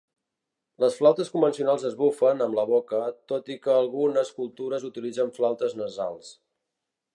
[0.83, 3.03] Les flautes convencionals es bufen amb la boca,
[3.33, 6.35] tot i que algunes cultures utilitzen flautes nasals.